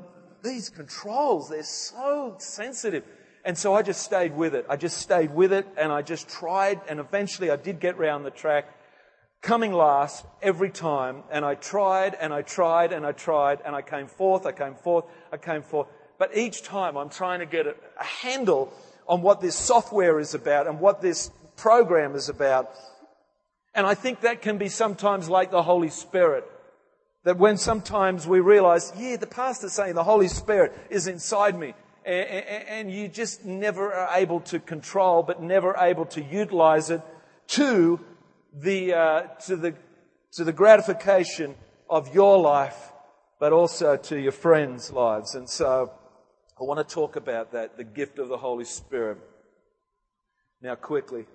[0.42, 3.04] these controls, they're so sensitive.
[3.44, 4.66] And so I just stayed with it.
[4.68, 8.26] I just stayed with it and I just tried and eventually I did get round
[8.26, 8.66] the track
[9.40, 13.82] coming last every time and I tried and I tried and I tried and I
[13.82, 15.88] came forth, I came forth, I came forth.
[16.18, 18.72] But each time I'm trying to get a, a handle
[19.08, 22.70] on what this software is about and what this program is about.
[23.74, 26.44] And I think that can be sometimes like the Holy Spirit.
[27.24, 31.74] That when sometimes we realize, yeah, the pastor's saying the Holy Spirit is inside me.
[32.04, 37.02] And you just never are able to control, but never able to utilize it
[37.48, 38.00] to
[38.54, 39.74] the, uh, to the,
[40.32, 41.56] to the gratification
[41.90, 42.92] of your life,
[43.38, 45.34] but also to your friends' lives.
[45.34, 45.92] And so
[46.58, 49.18] I want to talk about that, the gift of the Holy Spirit.
[50.62, 51.26] Now quickly.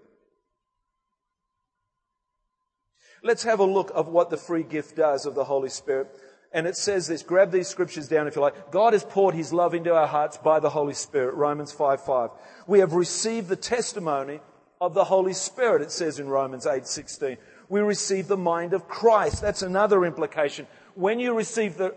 [3.23, 6.07] Let's have a look of what the free gift does of the Holy Spirit.
[6.51, 8.71] And it says this, grab these scriptures down if you like.
[8.71, 11.35] God has poured his love into our hearts by the Holy Spirit.
[11.35, 12.29] Romans 5 5.
[12.67, 14.39] We have received the testimony
[14.79, 17.37] of the Holy Spirit, it says in Romans 8 16.
[17.67, 19.41] We receive the mind of Christ.
[19.41, 20.67] That's another implication.
[20.93, 21.95] When you receive the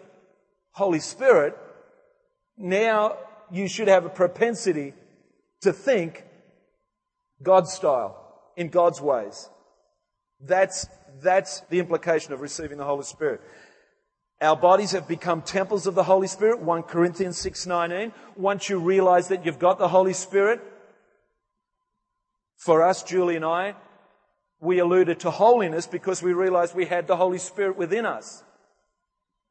[0.72, 1.56] Holy Spirit,
[2.56, 3.16] now
[3.50, 4.94] you should have a propensity
[5.60, 6.24] to think
[7.42, 9.48] God's style, in God's ways.
[10.40, 10.86] That's
[11.22, 13.40] That's the implication of receiving the Holy Spirit.
[14.40, 18.12] Our bodies have become temples of the Holy Spirit, 1 Corinthians 6:19.
[18.36, 20.60] Once you realize that you've got the Holy Spirit,
[22.56, 23.74] for us, Julie and I,
[24.60, 28.42] we alluded to holiness because we realized we had the Holy Spirit within us.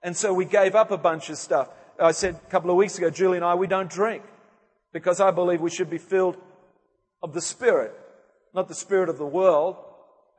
[0.04, 1.70] And so we gave up a bunch of stuff.
[2.00, 4.24] I said a couple of weeks ago, Julie and I, we don't drink
[4.94, 6.38] because I believe we should be filled
[7.24, 7.94] of the Spirit,
[8.54, 9.78] not the Spirit of the world.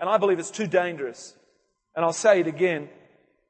[0.00, 1.34] And I believe it's too dangerous.
[1.94, 2.88] And I'll say it again.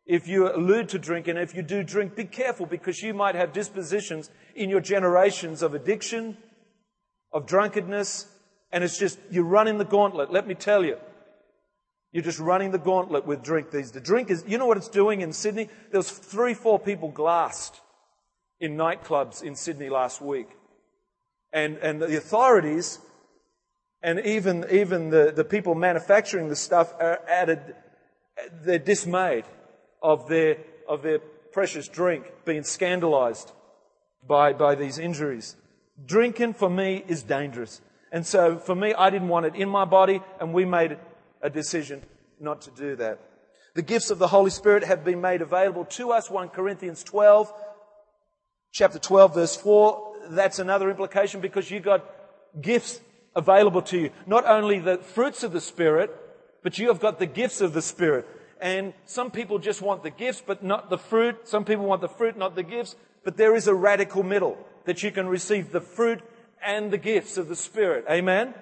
[0.06, 3.52] If you allude to drinking, if you do drink, be careful because you might have
[3.52, 6.38] dispositions in your generations of addiction,
[7.30, 8.26] of drunkenness,
[8.72, 10.32] and it's just, you're running the gauntlet.
[10.32, 10.96] Let me tell you.
[12.10, 13.92] You're just running the gauntlet with drink these.
[13.92, 15.68] The drink is, you know what it's doing in Sydney?
[15.90, 17.80] There was three, four people glassed
[18.60, 20.48] in nightclubs in Sydney last week.
[21.52, 22.98] And, and the authorities
[24.02, 27.74] and even, even the, the people manufacturing the stuff are added,
[28.62, 29.44] they're dismayed
[30.02, 30.58] of their,
[30.88, 31.18] of their
[31.52, 33.52] precious drink being scandalized
[34.26, 35.56] by, by these injuries.
[36.04, 37.80] Drinking for me is dangerous.
[38.12, 40.96] And so for me, I didn't want it in my body and we made
[41.42, 42.02] a decision
[42.40, 43.18] not to do that.
[43.74, 46.30] The gifts of the Holy Spirit have been made available to us.
[46.30, 47.52] 1 Corinthians 12,
[48.72, 50.14] chapter 12 verse 4.
[50.30, 52.04] That's another implication because you got
[52.60, 53.00] gifts
[53.38, 54.10] available to you.
[54.26, 56.14] Not only the fruits of the Spirit,
[56.62, 58.26] but you have got the gifts of the Spirit.
[58.60, 61.48] And some people just want the gifts, but not the fruit.
[61.48, 62.96] Some people want the fruit, not the gifts.
[63.24, 66.20] But there is a radical middle that you can receive the fruit
[66.64, 68.04] and the gifts of the Spirit.
[68.10, 68.54] Amen?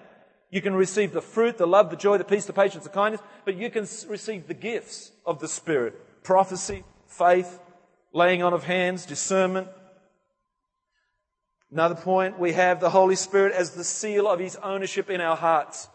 [0.51, 3.23] You can receive the fruit, the love, the joy, the peace, the patience, the kindness,
[3.45, 6.23] but you can receive the gifts of the Spirit.
[6.23, 7.59] Prophecy, faith,
[8.13, 9.69] laying on of hands, discernment.
[11.73, 15.37] Another point, we have the Holy Spirit as the seal of His ownership in our
[15.37, 15.89] hearts.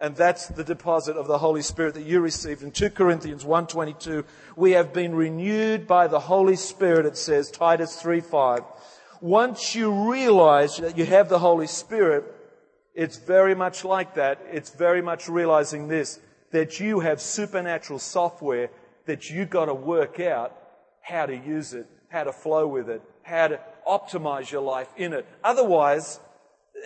[0.00, 2.62] And that's the deposit of the Holy Spirit that you received.
[2.62, 4.24] In 2 Corinthians 1.22,
[4.56, 8.64] we have been renewed by the Holy Spirit, it says, Titus 3.5.
[9.20, 12.24] Once you realize that you have the Holy Spirit,
[12.94, 14.40] it's very much like that.
[14.50, 16.18] It's very much realizing this,
[16.50, 18.70] that you have supernatural software
[19.04, 20.56] that you've got to work out
[21.02, 25.12] how to use it, how to flow with it, how to optimize your life in
[25.12, 25.26] it.
[25.42, 26.20] Otherwise,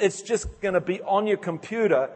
[0.01, 2.11] it's just going to be on your computer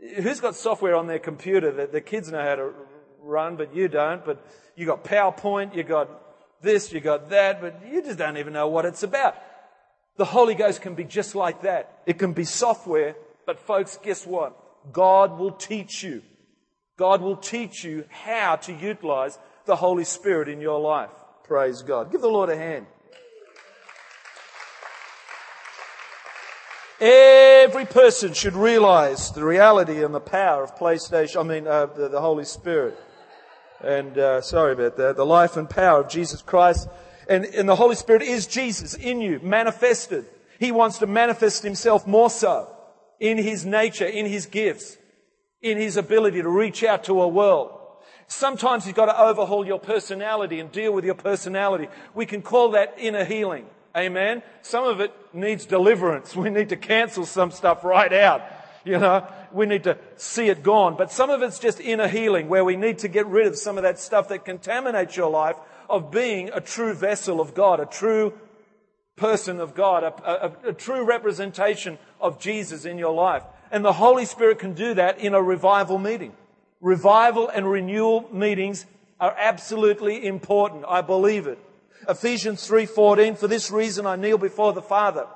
[0.00, 2.72] Who's got software on their computer that the kids know how to
[3.20, 4.24] run, but you don't?
[4.24, 6.08] But you got PowerPoint, you got
[6.62, 9.36] this, you got that, but you just don't even know what it's about.
[10.16, 12.00] The Holy Ghost can be just like that.
[12.06, 13.14] It can be software,
[13.46, 14.56] but folks, guess what?
[14.92, 16.22] God will teach you.
[16.96, 21.10] God will teach you how to utilize the Holy Spirit in your life.
[21.44, 22.10] Praise God.
[22.10, 22.86] Give the Lord a hand.
[27.00, 32.08] Every person should realize the reality and the power of PlayStation, I mean, uh, the,
[32.08, 32.98] the, Holy Spirit.
[33.82, 35.16] And, uh, sorry about that.
[35.16, 36.88] The life and power of Jesus Christ.
[37.26, 40.26] And, and the Holy Spirit is Jesus in you, manifested.
[40.58, 42.68] He wants to manifest himself more so
[43.18, 44.98] in his nature, in his gifts,
[45.62, 47.70] in his ability to reach out to a world.
[48.26, 51.88] Sometimes you've got to overhaul your personality and deal with your personality.
[52.14, 53.66] We can call that inner healing.
[53.96, 54.42] Amen.
[54.62, 56.36] Some of it needs deliverance.
[56.40, 58.42] We need to cancel some stuff right out.
[58.84, 60.96] You know, we need to see it gone.
[60.96, 63.76] But some of it's just inner healing where we need to get rid of some
[63.76, 65.56] of that stuff that contaminates your life
[65.88, 68.32] of being a true vessel of God, a true
[69.16, 73.42] person of God, a, a, a true representation of Jesus in your life.
[73.70, 76.32] And the Holy Spirit can do that in a revival meeting.
[76.80, 78.86] Revival and renewal meetings
[79.18, 80.84] are absolutely important.
[80.88, 81.58] I believe it.
[82.08, 85.26] Ephesians 3:14 For this reason I kneel before the Father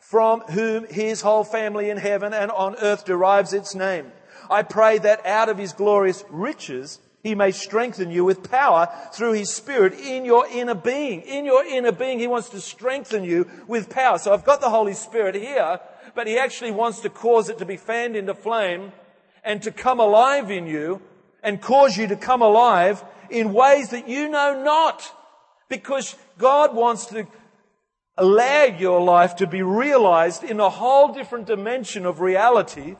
[0.00, 4.10] from whom his whole family in heaven and on earth derives its name.
[4.50, 9.32] I pray that out of his glorious riches he may strengthen you with power through
[9.32, 11.20] his spirit in your inner being.
[11.22, 14.18] In your inner being, he wants to strengthen you with power.
[14.18, 15.80] So I've got the Holy Spirit here,
[16.14, 18.92] but he actually wants to cause it to be fanned into flame
[19.44, 21.02] and to come alive in you
[21.42, 25.12] and cause you to come alive in ways that you know not.
[25.70, 27.26] Because God wants to
[28.18, 32.96] allow your life to be realized in a whole different dimension of reality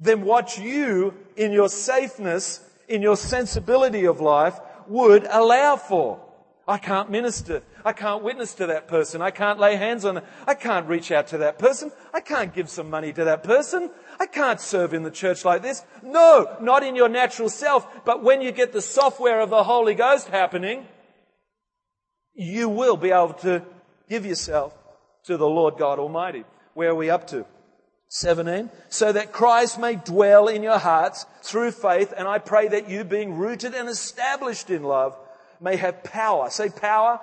[0.00, 6.20] than what you, in your safeness, in your sensibility of life, would allow for.
[6.66, 7.62] I can't minister.
[7.84, 9.20] I can't witness to that person.
[9.20, 10.24] I can't lay hands on them.
[10.46, 11.92] I can't reach out to that person.
[12.14, 13.90] I can't give some money to that person.
[14.18, 15.82] I can't serve in the church like this.
[16.02, 18.04] No, not in your natural self.
[18.04, 20.86] But when you get the software of the Holy Ghost happening,
[22.34, 23.62] you will be able to
[24.08, 24.74] give yourself
[25.24, 26.44] to the Lord God Almighty.
[26.74, 27.44] Where are we up to?
[28.08, 32.88] 17, so that Christ may dwell in your hearts through faith, and I pray that
[32.88, 35.16] you, being rooted and established in love,
[35.60, 36.50] may have power.
[36.50, 37.20] Say power.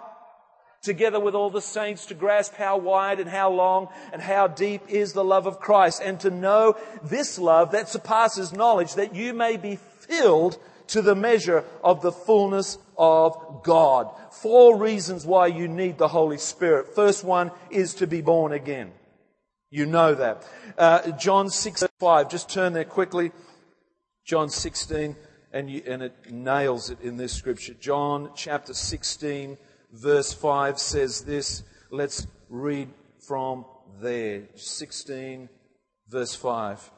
[0.81, 4.83] Together with all the saints to grasp how wide and how long and how deep
[4.87, 9.33] is the love of Christ, and to know this love that surpasses knowledge, that you
[9.33, 14.09] may be filled to the measure of the fullness of God.
[14.31, 16.95] Four reasons why you need the Holy Spirit.
[16.95, 18.91] First one is to be born again.
[19.69, 20.47] You know that.
[20.77, 22.29] Uh, John 6, 5.
[22.29, 23.31] Just turn there quickly.
[24.25, 25.15] John 16,
[25.53, 27.73] and, you, and it nails it in this scripture.
[27.73, 29.57] John chapter 16,
[29.91, 31.63] verse 5 says this.
[31.91, 32.89] Let's read
[33.25, 33.65] from
[34.01, 34.43] there.
[34.55, 35.49] 16,
[36.09, 36.91] verse 5.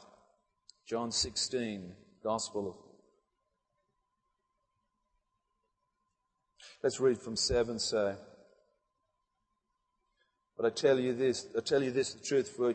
[0.88, 2.88] John 16, Gospel of.
[6.82, 8.15] Let's read from 7, say.
[10.56, 12.74] But I tell you this, I tell you this, the truth for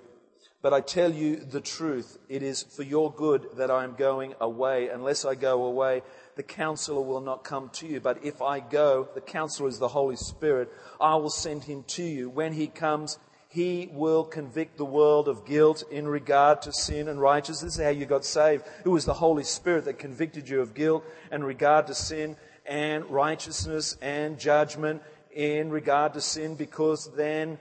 [0.64, 2.16] but I tell you the truth.
[2.30, 4.88] It is for your good that I am going away.
[4.88, 6.00] Unless I go away,
[6.36, 8.00] the counselor will not come to you.
[8.00, 10.72] But if I go, the counselor is the Holy Spirit.
[10.98, 12.30] I will send him to you.
[12.30, 13.18] When he comes,
[13.50, 17.74] he will convict the world of guilt in regard to sin and righteousness.
[17.74, 18.64] This is how you got saved.
[18.86, 23.04] It was the Holy Spirit that convicted you of guilt in regard to sin and
[23.10, 27.58] righteousness and judgment in regard to sin because then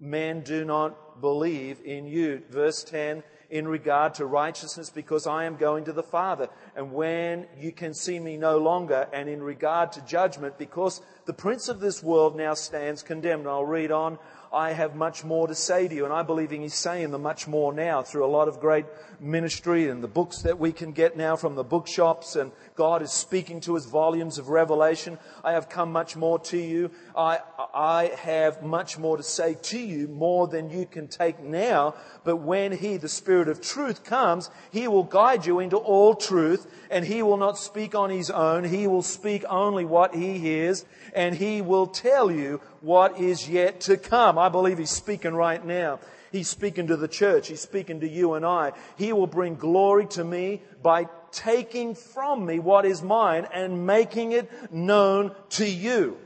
[0.00, 2.42] men do not believe in you.
[2.50, 6.48] Verse 10, in regard to righteousness, because I am going to the Father.
[6.74, 11.32] And when you can see me no longer, and in regard to judgment, because the
[11.32, 13.46] prince of this world now stands condemned.
[13.46, 14.18] I'll read on.
[14.52, 16.04] I have much more to say to you.
[16.04, 18.86] And I believe in he's saying the much more now through a lot of great
[19.20, 22.36] ministry and the books that we can get now from the bookshops.
[22.36, 25.18] And God is speaking to us volumes of revelation.
[25.44, 26.90] I have come much more to you.
[27.16, 27.40] I,
[27.74, 31.94] I have much more to say to you, more than you can take now.
[32.24, 36.66] But when he, the Spirit of truth, comes, he will guide you into all truth
[36.90, 38.64] and he will not speak on his own.
[38.64, 43.80] He will speak only what he hears and he will tell you what is yet
[43.82, 44.38] to come.
[44.38, 46.00] I believe he's speaking right now.
[46.32, 47.48] He's speaking to the church.
[47.48, 48.72] He's speaking to you and I.
[48.96, 54.32] He will bring glory to me by taking from me what is mine and making
[54.32, 56.18] it known to you.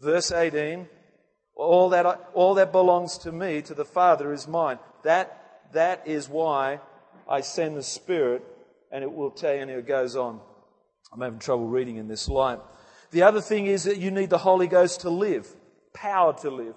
[0.00, 0.88] Verse 18.
[1.54, 4.78] All that, I, all that belongs to me, to the Father, is mine.
[5.02, 6.80] That, that is why
[7.28, 8.44] I send the Spirit,
[8.92, 10.40] and it will tell you, and it goes on.
[11.12, 12.60] I'm having trouble reading in this light.
[13.10, 15.48] The other thing is that you need the Holy Ghost to live,
[15.92, 16.74] power to live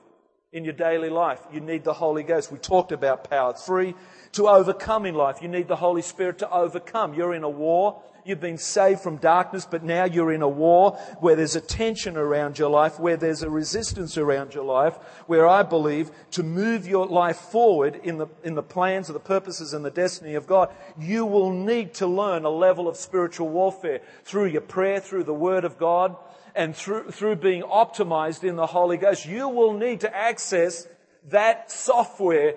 [0.54, 1.40] in your daily life.
[1.52, 2.52] You need the Holy Ghost.
[2.52, 3.54] We talked about power.
[3.54, 3.96] Three,
[4.34, 5.42] to overcome in life.
[5.42, 7.14] You need the Holy Spirit to overcome.
[7.14, 8.02] You're in a war.
[8.24, 12.18] You've been saved from darkness, but now you're in a war where there's a tension
[12.18, 16.88] around your life, where there's a resistance around your life, where I believe to move
[16.88, 20.46] your life forward in the, in the plans of the purposes and the destiny of
[20.46, 25.24] God, you will need to learn a level of spiritual warfare through your prayer, through
[25.24, 26.16] the Word of God,
[26.54, 29.26] and through, through being optimized in the Holy Ghost.
[29.26, 30.88] You will need to access
[31.30, 32.56] that software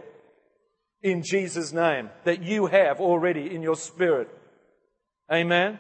[1.05, 4.29] in Jesus' name that you have already in your spirit.
[5.31, 5.79] Amen.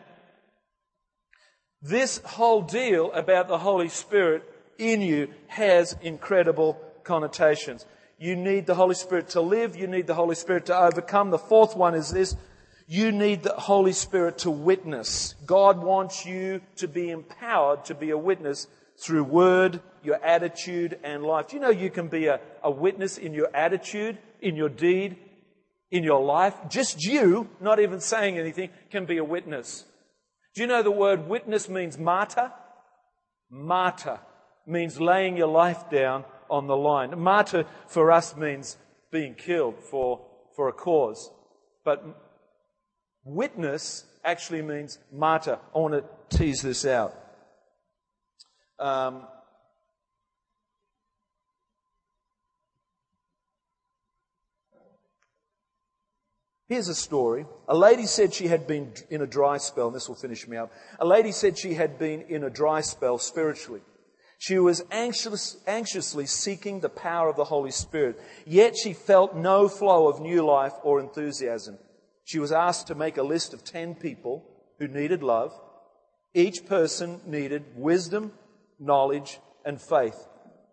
[1.80, 4.44] This whole deal about the Holy Spirit
[4.78, 7.86] in you has incredible connotations.
[8.18, 9.76] You need the Holy Spirit to live.
[9.76, 11.30] You need the Holy Spirit to overcome.
[11.30, 12.36] The fourth one is this.
[12.86, 15.34] You need the Holy Spirit to witness.
[15.46, 21.24] God wants you to be empowered to be a witness through word, your attitude, and
[21.24, 21.48] life.
[21.48, 25.16] Do you know you can be a, a witness in your attitude, in your deed,
[25.90, 29.84] in your life, just you, not even saying anything, can be a witness.
[30.54, 32.52] Do you know the word witness means martyr?
[33.50, 34.20] Martyr
[34.66, 37.18] means laying your life down on the line.
[37.18, 38.76] Martyr for us means
[39.10, 40.20] being killed for,
[40.54, 41.30] for a cause.
[41.84, 42.04] But
[43.24, 45.58] witness actually means martyr.
[45.74, 47.14] I want to tease this out.
[48.78, 49.26] Um,
[56.66, 57.44] Here's a story.
[57.68, 60.56] A lady said she had been in a dry spell, and this will finish me
[60.56, 60.72] up.
[60.98, 63.82] A lady said she had been in a dry spell spiritually.
[64.38, 69.68] She was anxious, anxiously seeking the power of the Holy Spirit, yet she felt no
[69.68, 71.78] flow of new life or enthusiasm.
[72.24, 74.44] She was asked to make a list of 10 people
[74.78, 75.52] who needed love.
[76.32, 78.32] Each person needed wisdom,
[78.78, 80.26] knowledge, and faith,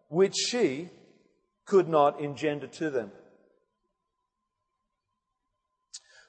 [0.08, 0.90] which she
[1.66, 3.12] could not engender to them.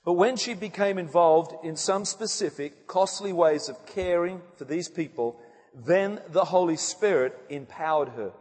[0.04, 5.40] But when she became involved in some specific, costly ways of caring for these people,
[5.74, 8.32] then the Holy Spirit empowered her.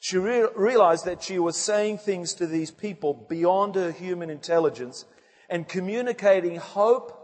[0.00, 5.04] She re- realized that she was saying things to these people beyond her human intelligence
[5.48, 7.14] and communicating hope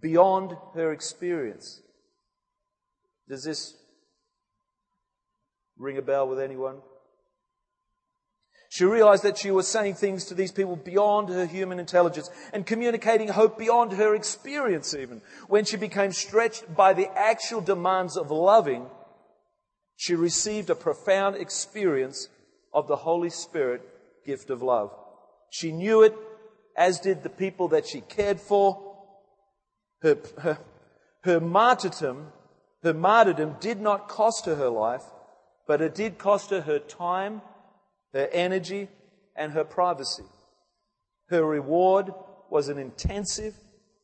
[0.00, 1.80] beyond her experience.
[3.28, 3.74] Does this
[5.76, 6.78] ring a bell with anyone?
[8.70, 12.66] She realized that she was saying things to these people beyond her human intelligence and
[12.66, 15.22] communicating hope beyond her experience even.
[15.46, 18.86] When she became stretched by the actual demands of loving,
[19.96, 22.28] she received a profound experience
[22.74, 23.80] of the Holy Spirit
[24.26, 24.94] gift of love.
[25.50, 26.14] She knew it,
[26.76, 28.96] as did the people that she cared for.
[30.02, 30.58] Her, her,
[31.24, 32.32] her martyrdom,
[32.82, 35.02] her martyrdom did not cost her her life,
[35.66, 37.40] but it did cost her her time
[38.12, 38.88] her energy,
[39.36, 40.24] and her privacy.
[41.28, 42.12] Her reward
[42.50, 43.54] was an intensive,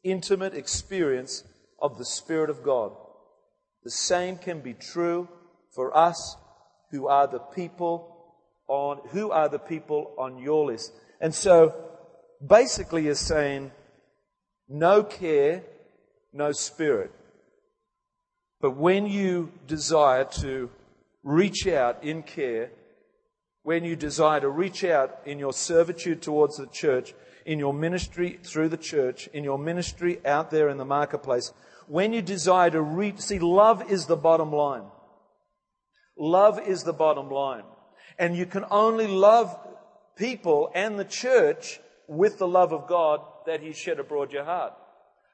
[0.02, 1.44] intimate experience
[1.80, 2.92] of the Spirit of God.
[3.82, 5.28] The same can be true
[5.74, 6.36] for us
[6.90, 8.34] who are the people
[8.68, 10.92] on, who are the people on your list.
[11.20, 11.74] And so,
[12.46, 13.72] basically is saying,
[14.68, 15.62] no care,
[16.32, 17.10] no spirit.
[18.60, 20.70] But when you desire to
[21.22, 22.70] reach out in care,
[23.64, 27.14] when you desire to reach out in your servitude towards the church,
[27.46, 31.50] in your ministry through the church, in your ministry out there in the marketplace,
[31.88, 34.84] when you desire to reach, see, love is the bottom line.
[36.16, 37.64] Love is the bottom line.
[38.18, 39.58] And you can only love
[40.16, 44.74] people and the church with the love of God that He shed abroad your heart.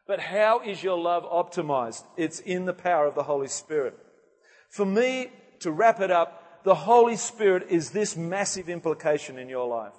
[0.07, 2.05] But how is your love optimized?
[2.17, 3.99] It's in the power of the Holy Spirit.
[4.69, 9.67] For me, to wrap it up, the Holy Spirit is this massive implication in your
[9.67, 9.95] life.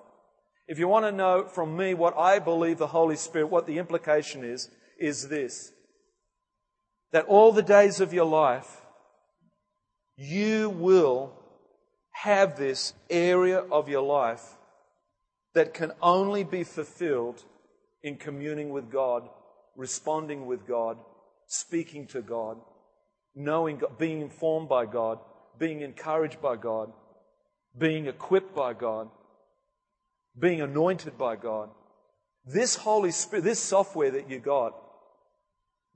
[0.68, 3.78] If you want to know from me what I believe the Holy Spirit, what the
[3.78, 5.72] implication is, is this.
[7.12, 8.82] That all the days of your life,
[10.16, 11.34] you will
[12.12, 14.56] have this area of your life
[15.54, 17.44] that can only be fulfilled
[18.04, 19.28] in communing with God,
[19.76, 20.98] responding with God,
[21.48, 22.58] speaking to God,
[23.36, 25.20] knowing God, being informed by God,
[25.62, 26.92] being encouraged by God,
[27.78, 29.08] being equipped by God,
[30.38, 31.70] being anointed by God.
[32.44, 34.74] This Holy Spirit, this software that you got,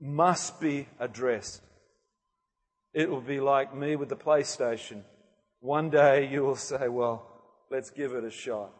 [0.00, 1.62] must be addressed.
[2.94, 5.02] It will be like me with the PlayStation.
[5.58, 7.26] One day you will say, Well,
[7.68, 8.70] let's give it a shot.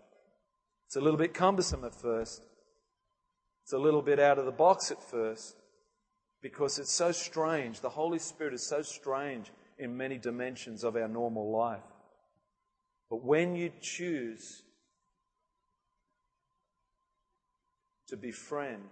[0.86, 2.46] It's a little bit cumbersome at first.
[3.64, 5.56] It's a little bit out of the box at first
[6.42, 7.80] because it's so strange.
[7.80, 11.82] The Holy Spirit is so strange in many dimensions of our normal life.
[13.10, 14.62] But when you choose
[18.08, 18.82] to befriend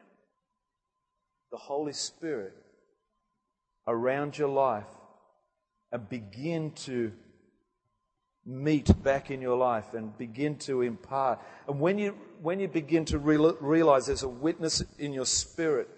[1.51, 2.53] the Holy Spirit
[3.87, 4.87] around your life
[5.93, 7.13] and begin to
[8.47, 11.41] meet back in your life and begin to impart.
[11.67, 15.89] And when you, when you begin to realize there's a witness in your spirit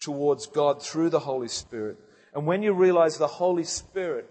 [0.00, 1.98] towards God through the Holy Spirit,
[2.34, 4.30] and when you realize the Holy Spirit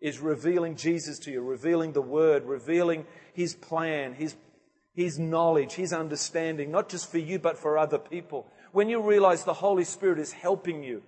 [0.00, 4.36] is revealing Jesus to you, revealing the Word, revealing His plan, His,
[4.94, 8.46] His knowledge, His understanding, not just for you, but for other people.
[8.72, 11.02] When you realize the Holy Spirit is helping you,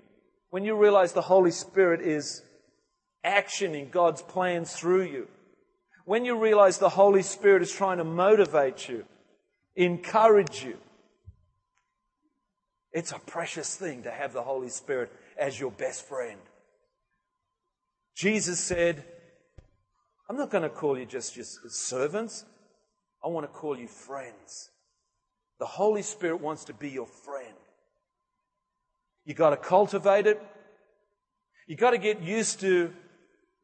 [0.51, 2.43] when you realize the Holy Spirit is
[3.25, 5.29] actioning God's plans through you,
[6.05, 9.05] when you realize the Holy Spirit is trying to motivate you,
[9.77, 10.77] encourage you,
[12.93, 16.39] it's a precious thing to have the Holy Spirit as your best friend.
[18.15, 19.03] Jesus said,
[20.29, 22.45] I'm not going to call you just, just servants.
[23.25, 24.71] I want to call you friends.
[25.59, 27.55] The Holy Spirit wants to be your friend.
[29.25, 30.41] You got to cultivate it.
[31.67, 32.93] You got to get used to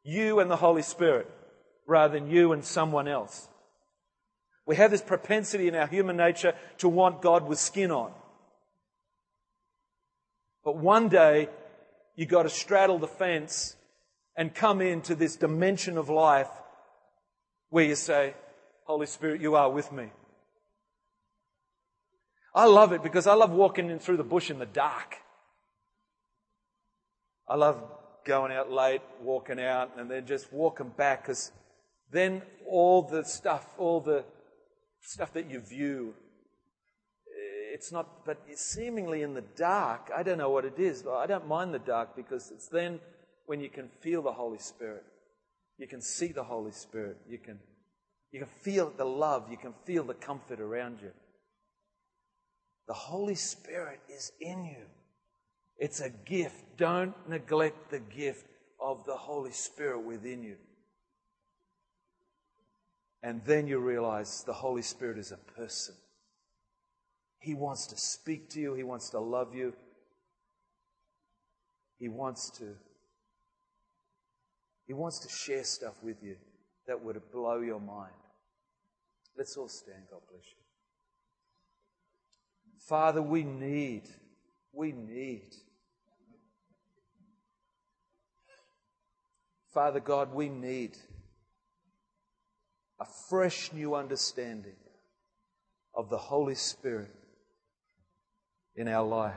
[0.03, 1.31] you and the Holy Spirit
[1.87, 3.49] rather than you and someone else.
[4.67, 8.13] We have this propensity in our human nature to want God with skin on.
[10.65, 11.49] But one day,
[12.17, 13.77] you've got to straddle the fence
[14.37, 16.51] and come into this dimension of life
[17.71, 18.35] where you say,
[18.85, 20.11] Holy Spirit, you are with me.
[22.55, 25.17] I love it because I love walking in through the bush in the dark.
[27.47, 27.83] I love
[28.25, 31.53] going out late, walking out, and then just walking back because
[32.11, 34.25] then all the stuff, all the
[35.01, 36.15] stuff that you view
[37.77, 41.05] it's not, but seemingly in the dark, I don't know what it is.
[41.07, 43.01] I don't mind the dark because it's then
[43.45, 45.05] when you can feel the Holy Spirit.
[45.77, 47.19] You can see the Holy Spirit.
[47.29, 47.59] You can,
[48.33, 49.51] you can feel the love.
[49.51, 51.11] You can feel the comfort around you.
[52.89, 54.87] The Holy Spirit is in you.
[55.77, 56.79] It's a gift.
[56.79, 58.47] Don't neglect the gift
[58.81, 60.57] of the Holy Spirit within you.
[63.23, 65.95] And then you realize the Holy Spirit is a person.
[67.47, 69.73] He wants to speak to you, He wants to love you,
[72.01, 72.75] He wants to.
[74.85, 76.35] He wants to share stuff with you
[76.89, 78.11] that would blow your mind.
[79.39, 80.03] Let's all stand.
[80.11, 80.63] God bless you.
[82.81, 84.09] Father, we need,
[84.73, 85.55] we need.
[89.73, 90.97] Father God, we need
[92.99, 94.75] a fresh new understanding
[95.95, 97.16] of the Holy Spirit
[98.77, 99.35] in our life.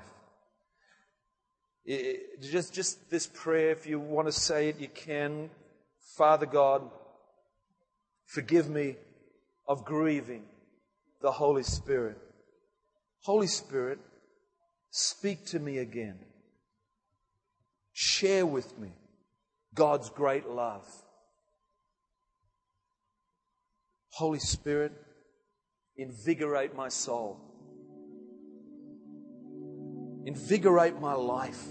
[1.86, 5.50] It, just, just this prayer, if you want to say it, you can.
[6.18, 6.84] Father God,
[8.26, 8.96] forgive me
[9.68, 10.44] of grieving
[11.22, 12.18] the Holy Spirit.
[13.24, 14.00] Holy Spirit,
[14.92, 16.20] speak to me again.
[17.94, 18.90] Share with me
[19.74, 20.86] God's great love.
[24.12, 24.92] Holy Spirit,
[25.96, 27.49] invigorate my soul.
[30.26, 31.64] Invigorate my life.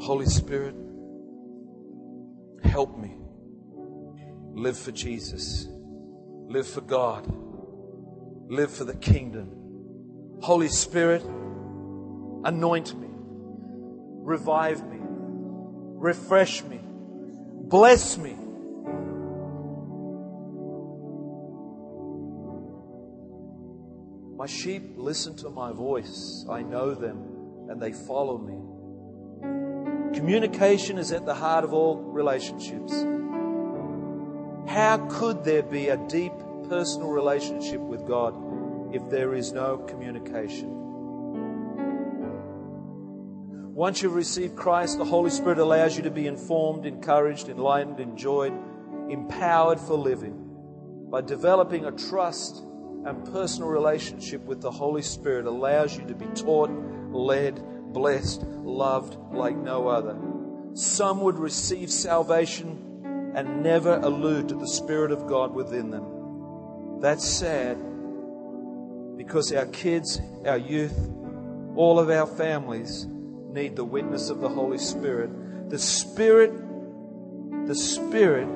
[0.00, 0.74] Holy Spirit,
[2.62, 3.16] help me
[4.52, 5.66] live for Jesus,
[6.48, 7.26] live for God,
[8.50, 9.50] live for the kingdom.
[10.40, 11.22] Holy Spirit,
[12.44, 18.36] anoint me, revive me, refresh me, bless me.
[24.38, 26.46] My sheep listen to my voice.
[26.48, 30.16] I know them and they follow me.
[30.16, 32.92] Communication is at the heart of all relationships.
[34.68, 36.30] How could there be a deep
[36.68, 40.68] personal relationship with God if there is no communication?
[43.74, 48.52] Once you've received Christ, the Holy Spirit allows you to be informed, encouraged, enlightened, enjoyed,
[49.10, 50.44] empowered for living
[51.10, 52.62] by developing a trust
[53.04, 56.70] and personal relationship with the Holy Spirit allows you to be taught,
[57.10, 57.60] led,
[57.92, 60.16] blessed, loved like no other.
[60.74, 67.00] Some would receive salvation and never allude to the Spirit of God within them.
[67.00, 67.78] That's sad
[69.16, 70.96] because our kids, our youth,
[71.76, 75.70] all of our families need the witness of the Holy Spirit.
[75.70, 76.52] The Spirit,
[77.66, 78.48] the Spirit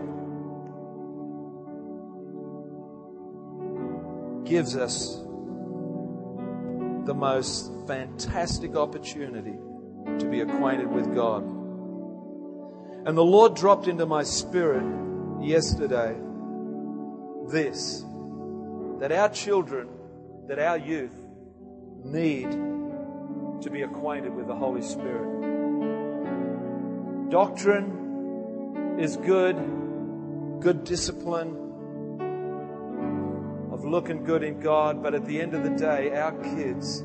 [4.52, 5.16] gives us
[7.06, 9.56] the most fantastic opportunity
[10.18, 11.42] to be acquainted with God.
[13.06, 14.84] And the Lord dropped into my spirit
[15.40, 16.14] yesterday
[17.48, 18.04] this
[18.98, 19.88] that our children,
[20.48, 21.18] that our youth
[22.04, 25.30] need to be acquainted with the Holy Spirit.
[27.30, 29.56] Doctrine is good,
[30.60, 31.71] good discipline,
[33.82, 37.02] of looking good in God, but at the end of the day, our kids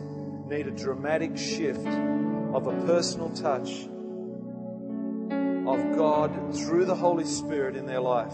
[0.47, 3.87] need a dramatic shift of a personal touch
[5.67, 8.33] of God through the Holy Spirit in their life.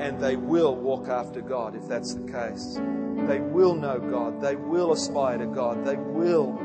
[0.00, 2.78] And they will walk after God if that's the case.
[3.26, 4.40] They will know God.
[4.40, 5.84] They will aspire to God.
[5.84, 6.58] They will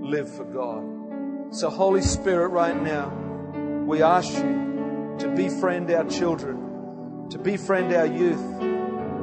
[0.00, 1.54] live for God.
[1.54, 3.10] So, Holy Spirit, right now,
[3.86, 8.67] we ask you to befriend our children, to befriend our youth,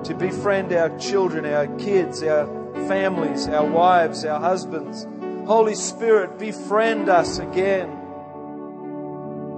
[0.06, 2.46] to befriend our children, our kids, our
[2.88, 5.08] families, our wives, our husbands.
[5.48, 7.90] Holy Spirit, befriend us again.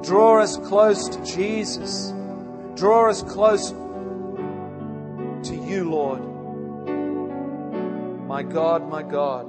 [0.04, 2.14] Draw us close to Jesus.
[2.76, 6.22] Draw us close to you, Lord.
[8.28, 9.48] My God, my God,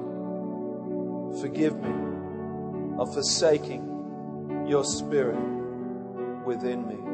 [1.40, 1.92] forgive me
[2.98, 5.38] of forsaking your spirit
[6.44, 7.07] within me.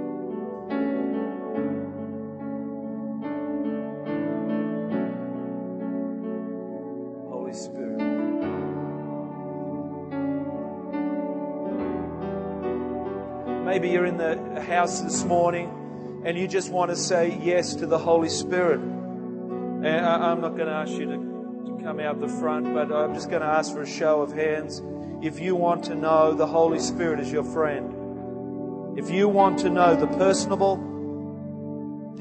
[13.85, 17.87] Maybe you're in the house this morning and you just want to say yes to
[17.87, 18.81] the Holy Spirit.
[18.81, 21.19] Eh, and I'm not going to ask you to,
[21.67, 24.33] to come out the front, but I'm just going to ask for a show of
[24.33, 24.81] hands.
[25.21, 29.69] If you want to know the Holy Spirit as your friend, if you want to
[29.69, 30.79] know the personable,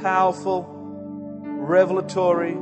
[0.02, 0.68] powerful,
[1.46, 2.56] revelatory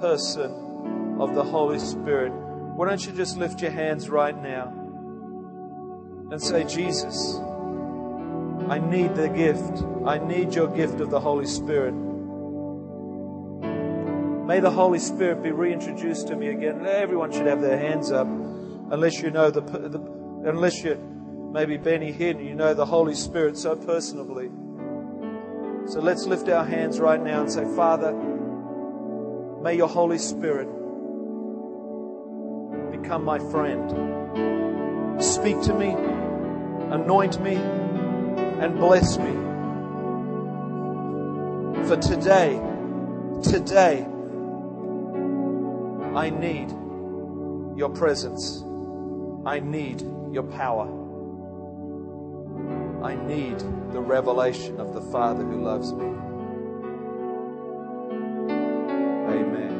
[0.00, 4.81] person of the Holy Spirit, why don't you just lift your hands right now?
[6.32, 7.36] And say, Jesus,
[8.68, 9.84] I need the gift.
[10.04, 11.92] I need your gift of the Holy Spirit.
[14.46, 16.84] May the Holy Spirit be reintroduced to me again.
[16.86, 19.98] Everyone should have their hands up, unless you know the, the
[20.48, 20.96] unless you
[21.52, 24.48] Maybe Benny Hinn, you know the Holy Spirit so personally.
[25.86, 28.14] So let's lift our hands right now and say, Father,
[29.62, 30.66] may your Holy Spirit
[32.90, 35.22] become my friend.
[35.22, 35.90] Speak to me,
[36.92, 39.32] anoint me, and bless me.
[41.88, 42.60] For today,
[43.42, 44.06] today,
[46.14, 46.70] I need
[47.78, 48.62] your presence.
[49.46, 50.86] I need your power.
[53.02, 53.58] I need
[53.92, 56.04] the revelation of the Father who loves me.
[59.32, 59.71] Amen.